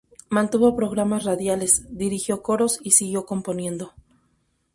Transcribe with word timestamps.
Mantuvo 0.29 0.75
programas 0.75 1.25
radiales, 1.25 1.85
dirigió 1.95 2.41
coros 2.41 2.79
y 2.81 2.89
siguió 2.93 3.27
componiendo. 3.27 3.93